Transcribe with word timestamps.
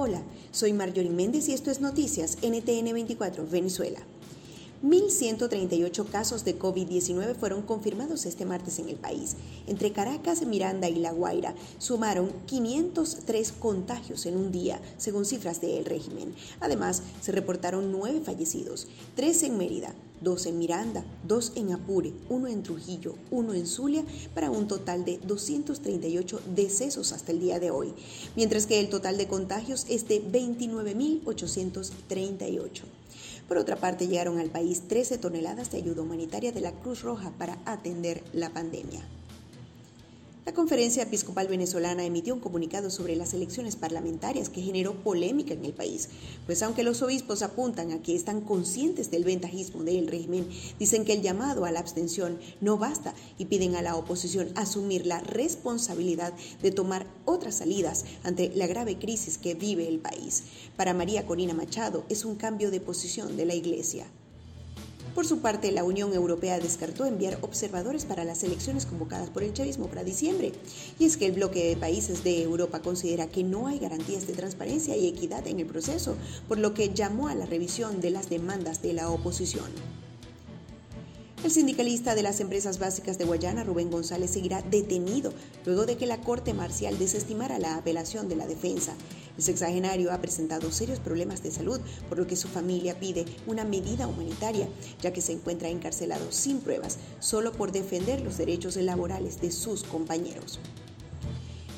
Hola, 0.00 0.22
soy 0.52 0.72
Marjorie 0.74 1.10
Méndez 1.10 1.48
y 1.48 1.54
esto 1.54 1.72
es 1.72 1.80
Noticias 1.80 2.38
NTN 2.40 2.92
24 2.92 3.44
Venezuela. 3.48 3.98
1.138 4.84 6.08
casos 6.08 6.44
de 6.44 6.56
COVID-19 6.56 7.34
fueron 7.34 7.62
confirmados 7.62 8.24
este 8.24 8.44
martes 8.44 8.78
en 8.78 8.88
el 8.88 8.94
país. 8.94 9.34
Entre 9.66 9.90
Caracas, 9.90 10.46
Miranda 10.46 10.88
y 10.88 11.00
La 11.00 11.10
Guaira 11.10 11.52
sumaron 11.78 12.30
503 12.46 13.50
contagios 13.50 14.24
en 14.26 14.36
un 14.36 14.52
día, 14.52 14.80
según 14.98 15.24
cifras 15.24 15.60
del 15.60 15.84
régimen. 15.84 16.32
Además, 16.60 17.02
se 17.20 17.32
reportaron 17.32 17.90
nueve 17.90 18.20
fallecidos, 18.24 18.86
tres 19.16 19.42
en 19.42 19.58
Mérida, 19.58 19.96
dos 20.20 20.46
en 20.46 20.58
Miranda, 20.58 21.04
dos 21.24 21.52
en 21.56 21.72
Apure, 21.72 22.12
uno 22.28 22.46
en 22.48 22.62
Trujillo, 22.62 23.14
uno 23.30 23.54
en 23.54 23.66
Zulia, 23.66 24.04
para 24.34 24.50
un 24.50 24.68
total 24.68 25.04
de 25.04 25.18
238 25.18 26.40
decesos 26.54 27.12
hasta 27.12 27.32
el 27.32 27.40
día 27.40 27.58
de 27.60 27.70
hoy, 27.70 27.92
mientras 28.36 28.66
que 28.66 28.80
el 28.80 28.88
total 28.88 29.18
de 29.18 29.28
contagios 29.28 29.84
es 29.88 30.08
de 30.08 30.22
29.838. 30.22 32.82
Por 33.48 33.56
otra 33.56 33.76
parte, 33.76 34.08
llegaron 34.08 34.38
al 34.38 34.50
país 34.50 34.82
13 34.88 35.18
toneladas 35.18 35.70
de 35.70 35.78
ayuda 35.78 36.02
humanitaria 36.02 36.52
de 36.52 36.60
la 36.60 36.72
Cruz 36.72 37.02
Roja 37.02 37.32
para 37.38 37.58
atender 37.64 38.22
la 38.34 38.50
pandemia. 38.50 39.17
La 40.48 40.54
Conferencia 40.54 41.02
Episcopal 41.02 41.46
Venezolana 41.46 42.06
emitió 42.06 42.32
un 42.32 42.40
comunicado 42.40 42.88
sobre 42.88 43.16
las 43.16 43.34
elecciones 43.34 43.76
parlamentarias 43.76 44.48
que 44.48 44.62
generó 44.62 44.94
polémica 44.94 45.52
en 45.52 45.62
el 45.66 45.74
país, 45.74 46.08
pues 46.46 46.62
aunque 46.62 46.84
los 46.84 47.02
obispos 47.02 47.42
apuntan 47.42 47.92
a 47.92 48.00
que 48.00 48.16
están 48.16 48.40
conscientes 48.40 49.10
del 49.10 49.24
ventajismo 49.24 49.84
del 49.84 50.06
régimen, 50.06 50.48
dicen 50.78 51.04
que 51.04 51.12
el 51.12 51.20
llamado 51.20 51.66
a 51.66 51.70
la 51.70 51.80
abstención 51.80 52.38
no 52.62 52.78
basta 52.78 53.12
y 53.36 53.44
piden 53.44 53.76
a 53.76 53.82
la 53.82 53.94
oposición 53.94 54.48
asumir 54.54 55.04
la 55.04 55.20
responsabilidad 55.20 56.32
de 56.62 56.70
tomar 56.70 57.06
otras 57.26 57.56
salidas 57.56 58.06
ante 58.24 58.50
la 58.54 58.66
grave 58.66 58.98
crisis 58.98 59.36
que 59.36 59.52
vive 59.52 59.86
el 59.86 59.98
país. 59.98 60.44
Para 60.78 60.94
María 60.94 61.26
Corina 61.26 61.52
Machado 61.52 62.06
es 62.08 62.24
un 62.24 62.36
cambio 62.36 62.70
de 62.70 62.80
posición 62.80 63.36
de 63.36 63.44
la 63.44 63.54
Iglesia. 63.54 64.06
Por 65.14 65.26
su 65.26 65.40
parte, 65.40 65.72
la 65.72 65.84
Unión 65.84 66.12
Europea 66.12 66.60
descartó 66.60 67.04
enviar 67.04 67.38
observadores 67.40 68.04
para 68.04 68.24
las 68.24 68.44
elecciones 68.44 68.86
convocadas 68.86 69.30
por 69.30 69.42
el 69.42 69.52
chavismo 69.52 69.88
para 69.88 70.04
diciembre. 70.04 70.52
Y 70.98 71.06
es 71.06 71.16
que 71.16 71.26
el 71.26 71.32
bloque 71.32 71.68
de 71.68 71.76
países 71.76 72.22
de 72.22 72.42
Europa 72.42 72.80
considera 72.80 73.26
que 73.26 73.42
no 73.42 73.66
hay 73.66 73.78
garantías 73.78 74.26
de 74.26 74.34
transparencia 74.34 74.96
y 74.96 75.08
equidad 75.08 75.46
en 75.48 75.58
el 75.60 75.66
proceso, 75.66 76.16
por 76.46 76.58
lo 76.58 76.72
que 76.72 76.94
llamó 76.94 77.28
a 77.28 77.34
la 77.34 77.46
revisión 77.46 78.00
de 78.00 78.10
las 78.10 78.30
demandas 78.30 78.80
de 78.80 78.92
la 78.92 79.10
oposición. 79.10 79.66
El 81.44 81.52
sindicalista 81.52 82.16
de 82.16 82.22
las 82.22 82.40
empresas 82.40 82.80
básicas 82.80 83.16
de 83.16 83.24
Guayana, 83.24 83.62
Rubén 83.62 83.92
González, 83.92 84.32
seguirá 84.32 84.60
detenido 84.60 85.32
luego 85.64 85.86
de 85.86 85.96
que 85.96 86.04
la 86.04 86.20
Corte 86.20 86.52
Marcial 86.52 86.98
desestimara 86.98 87.60
la 87.60 87.76
apelación 87.76 88.28
de 88.28 88.34
la 88.34 88.48
defensa. 88.48 88.94
El 89.38 89.44
sexagenario 89.44 90.12
ha 90.12 90.20
presentado 90.20 90.70
serios 90.72 90.98
problemas 90.98 91.42
de 91.42 91.52
salud, 91.52 91.80
por 92.08 92.18
lo 92.18 92.26
que 92.26 92.36
su 92.36 92.48
familia 92.48 92.98
pide 92.98 93.24
una 93.46 93.64
medida 93.64 94.08
humanitaria, 94.08 94.68
ya 95.00 95.12
que 95.12 95.22
se 95.22 95.32
encuentra 95.32 95.68
encarcelado 95.68 96.30
sin 96.32 96.58
pruebas, 96.58 96.98
solo 97.20 97.52
por 97.52 97.72
defender 97.72 98.20
los 98.20 98.36
derechos 98.36 98.76
laborales 98.76 99.40
de 99.40 99.52
sus 99.52 99.84
compañeros 99.84 100.58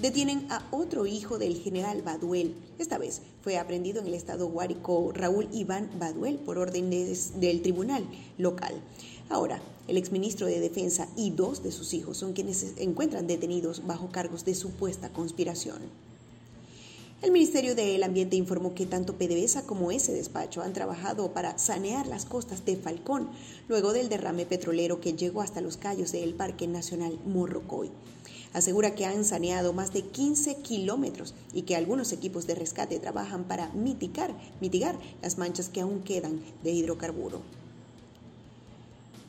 detienen 0.00 0.46
a 0.50 0.66
otro 0.70 1.06
hijo 1.06 1.38
del 1.38 1.56
general 1.56 2.02
Baduel. 2.02 2.54
Esta 2.78 2.96
vez 2.96 3.20
fue 3.42 3.58
aprendido 3.58 4.00
en 4.00 4.06
el 4.06 4.14
estado 4.14 4.48
Guárico 4.48 5.12
Raúl 5.12 5.48
Iván 5.52 5.90
Baduel 5.98 6.38
por 6.38 6.58
órdenes 6.58 7.38
del 7.38 7.60
tribunal 7.60 8.06
local. 8.38 8.74
Ahora, 9.28 9.60
el 9.88 9.96
exministro 9.96 10.46
de 10.46 10.58
Defensa 10.58 11.08
y 11.16 11.30
dos 11.30 11.62
de 11.62 11.70
sus 11.70 11.92
hijos 11.92 12.16
son 12.16 12.32
quienes 12.32 12.58
se 12.58 12.82
encuentran 12.82 13.26
detenidos 13.26 13.86
bajo 13.86 14.10
cargos 14.10 14.44
de 14.44 14.54
supuesta 14.54 15.10
conspiración. 15.10 16.09
El 17.22 17.32
Ministerio 17.32 17.74
del 17.74 18.02
Ambiente 18.02 18.36
informó 18.36 18.72
que 18.74 18.86
tanto 18.86 19.18
PDVSA 19.18 19.66
como 19.66 19.90
ese 19.90 20.10
despacho 20.10 20.62
han 20.62 20.72
trabajado 20.72 21.34
para 21.34 21.58
sanear 21.58 22.06
las 22.06 22.24
costas 22.24 22.64
de 22.64 22.76
Falcón 22.76 23.28
luego 23.68 23.92
del 23.92 24.08
derrame 24.08 24.46
petrolero 24.46 25.02
que 25.02 25.12
llegó 25.12 25.42
hasta 25.42 25.60
los 25.60 25.76
callos 25.76 26.12
del 26.12 26.32
Parque 26.32 26.66
Nacional 26.66 27.18
Morrocoy. 27.26 27.90
Asegura 28.54 28.94
que 28.94 29.04
han 29.04 29.26
saneado 29.26 29.74
más 29.74 29.92
de 29.92 30.00
15 30.00 30.62
kilómetros 30.62 31.34
y 31.52 31.62
que 31.62 31.76
algunos 31.76 32.12
equipos 32.12 32.46
de 32.46 32.54
rescate 32.54 32.98
trabajan 32.98 33.44
para 33.44 33.68
mitigar, 33.72 34.34
mitigar 34.62 34.98
las 35.20 35.36
manchas 35.36 35.68
que 35.68 35.82
aún 35.82 36.02
quedan 36.02 36.40
de 36.64 36.72
hidrocarburo. 36.72 37.42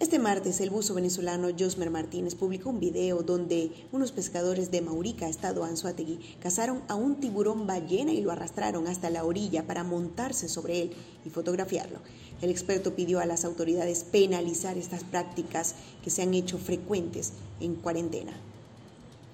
Este 0.01 0.17
martes, 0.17 0.59
el 0.61 0.71
buzo 0.71 0.95
venezolano 0.95 1.49
Josmer 1.57 1.91
Martínez 1.91 2.33
publicó 2.33 2.71
un 2.71 2.79
video 2.79 3.21
donde 3.21 3.69
unos 3.91 4.11
pescadores 4.11 4.71
de 4.71 4.81
Maurica, 4.81 5.29
estado 5.29 5.63
Anzuategui, 5.63 6.17
cazaron 6.41 6.81
a 6.87 6.95
un 6.95 7.19
tiburón 7.19 7.67
ballena 7.67 8.11
y 8.11 8.19
lo 8.19 8.31
arrastraron 8.31 8.87
hasta 8.87 9.11
la 9.11 9.23
orilla 9.23 9.67
para 9.67 9.83
montarse 9.83 10.49
sobre 10.49 10.81
él 10.81 10.91
y 11.23 11.29
fotografiarlo. 11.29 11.99
El 12.41 12.49
experto 12.49 12.95
pidió 12.95 13.19
a 13.19 13.27
las 13.27 13.45
autoridades 13.45 14.03
penalizar 14.03 14.75
estas 14.75 15.03
prácticas 15.03 15.75
que 16.03 16.09
se 16.09 16.23
han 16.23 16.33
hecho 16.33 16.57
frecuentes 16.57 17.33
en 17.59 17.75
cuarentena. 17.75 18.33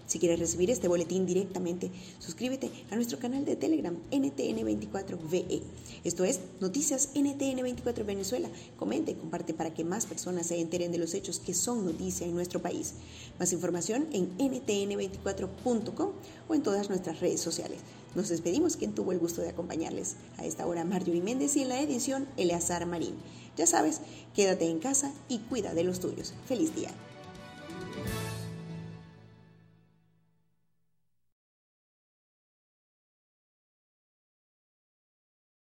Si 0.07 0.19
quieres 0.19 0.40
recibir 0.40 0.72
este 0.72 0.88
boletín 0.88 1.25
directamente, 1.25 1.91
suscríbete 2.19 2.72
a 2.90 2.95
nuestro 2.95 3.19
canal 3.19 3.44
de 3.44 3.57
Telegram 3.57 3.95
NTN24VE. 4.09 5.62
Esto 6.06 6.23
es 6.23 6.40
Noticias 6.62 7.09
NTN24 7.13 8.06
Venezuela. 8.06 8.50
Comente 8.78 9.12
y 9.12 9.16
comparte 9.16 9.53
para 9.53 9.73
que 9.73 9.84
más 9.84 10.06
personas 10.06 10.47
se 10.47 10.59
enteren 10.59 10.94
de 10.94 10.97
los 10.97 11.13
hechos 11.13 11.40
que 11.40 11.53
son 11.53 11.85
noticia 11.85 12.25
en 12.25 12.34
nuestro 12.34 12.62
país. 12.62 12.94
Más 13.38 13.51
información 13.51 14.07
en 14.13 14.38
ntn24.com 14.38 16.12
o 16.47 16.56
en 16.56 16.63
todas 16.63 16.88
nuestras 16.89 17.19
redes 17.19 17.41
sociales. 17.41 17.79
Nos 18.16 18.29
despedimos 18.29 18.78
quien 18.78 18.95
tuvo 18.95 19.12
el 19.12 19.19
gusto 19.19 19.41
de 19.41 19.50
acompañarles. 19.50 20.16
A 20.38 20.45
esta 20.45 20.66
hora 20.66 20.85
Marjorie 20.85 21.22
Méndez 21.22 21.57
y 21.57 21.63
en 21.63 21.69
la 21.69 21.81
edición 21.81 22.28
Eleazar 22.38 22.85
Marín. 22.85 23.16
Ya 23.57 23.68
sabes, 23.68 24.00
quédate 24.34 24.69
en 24.69 24.79
casa 24.79 25.12
y 25.28 25.39
cuida 25.39 25.74
de 25.74 25.84
los 25.84 26.00
tuyos. 26.00 26.34
Feliz 26.47 26.74
día. 26.74 26.91